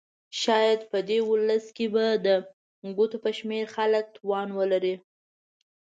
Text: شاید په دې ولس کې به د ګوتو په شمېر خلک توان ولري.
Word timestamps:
شاید 0.41 0.79
په 0.91 0.99
دې 1.09 1.19
ولس 1.31 1.65
کې 1.77 1.85
به 1.93 2.05
د 2.25 2.27
ګوتو 2.97 3.17
په 3.23 3.29
شمېر 3.37 3.65
خلک 3.75 4.05
توان 4.17 4.47
ولري. 4.59 4.95